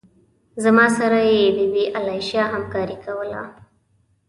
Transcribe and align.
زما 0.63 0.85
سره 0.97 1.19
یې 1.31 1.41
بې 1.73 1.83
آلایشه 1.99 2.41
همکاري 2.53 2.97
کوله. 3.05 3.43